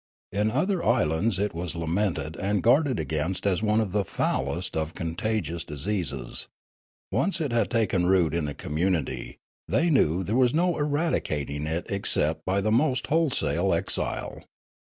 In 0.31 0.49
other 0.49 0.83
islands 0.83 1.37
it 1.37 1.53
was 1.53 1.75
lamented 1.75 2.35
and 2.37 2.63
guarded 2.63 2.99
against 2.99 3.45
as 3.45 3.61
one 3.61 3.79
of 3.79 3.91
the 3.91 4.03
foulest 4.03 4.75
of 4.75 4.95
contagious 4.95 5.63
dis 5.63 5.87
eases; 5.87 6.47
once 7.11 7.39
it 7.39 7.51
had 7.51 7.69
taken 7.69 8.07
root 8.07 8.33
in 8.33 8.47
a 8.47 8.55
community, 8.55 9.37
thej^ 9.69 9.91
knew 9.91 10.23
there 10.23 10.35
was 10.35 10.55
no 10.55 10.75
eradicating 10.75 11.67
it 11.67 11.85
except 11.87 12.45
by 12.45 12.61
the 12.61 12.71
most 12.71 13.05
wholesale 13.13 13.75
exile. 13.75 14.43